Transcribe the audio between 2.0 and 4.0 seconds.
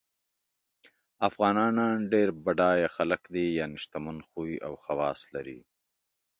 ډېر بډایه خلګ دي یعنی